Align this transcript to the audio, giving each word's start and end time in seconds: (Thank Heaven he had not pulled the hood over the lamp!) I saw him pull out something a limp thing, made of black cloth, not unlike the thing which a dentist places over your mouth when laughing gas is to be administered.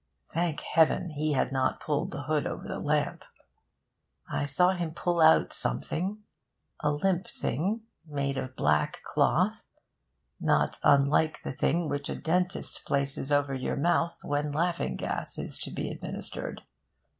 (Thank 0.31 0.61
Heaven 0.61 1.11
he 1.11 1.33
had 1.33 1.51
not 1.51 1.79
pulled 1.79 2.09
the 2.09 2.23
hood 2.23 2.47
over 2.47 2.67
the 2.67 2.79
lamp!) 2.79 3.23
I 4.27 4.45
saw 4.47 4.71
him 4.71 4.95
pull 4.95 5.21
out 5.21 5.53
something 5.53 6.23
a 6.79 6.89
limp 6.89 7.27
thing, 7.27 7.83
made 8.07 8.35
of 8.35 8.55
black 8.55 9.03
cloth, 9.03 9.67
not 10.39 10.79
unlike 10.81 11.43
the 11.43 11.53
thing 11.53 11.87
which 11.87 12.09
a 12.09 12.15
dentist 12.15 12.83
places 12.83 13.31
over 13.31 13.53
your 13.53 13.75
mouth 13.77 14.17
when 14.23 14.51
laughing 14.51 14.95
gas 14.95 15.37
is 15.37 15.59
to 15.59 15.69
be 15.71 15.91
administered. 15.91 16.61